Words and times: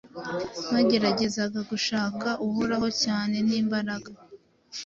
Bageragezaga 0.73 1.59
gushaka 1.71 2.27
Uhoraho 2.47 2.87
cyane 3.03 3.35
nimbaraga. 3.47 4.09